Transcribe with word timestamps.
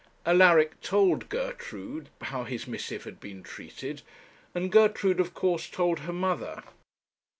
Alaric 0.25 0.81
told 0.81 1.29
Gertrude 1.29 2.09
how 2.21 2.43
his 2.43 2.65
missive 2.65 3.03
had 3.03 3.19
been 3.19 3.43
treated, 3.43 4.01
and 4.55 4.71
Gertrude, 4.71 5.19
of 5.19 5.35
course, 5.35 5.69
told 5.69 5.99
her 5.99 6.11
mother. 6.13 6.63